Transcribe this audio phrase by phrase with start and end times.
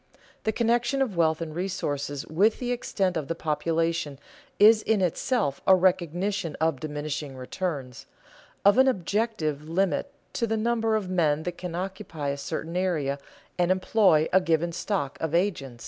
[0.45, 4.17] The connection of wealth and resources with the extent of the population
[4.57, 8.07] is in itself a recognition of diminishing returns,
[8.65, 13.19] of an objective limit to the number of men that can occupy a certain area
[13.59, 15.79] and employ a given stock of agents.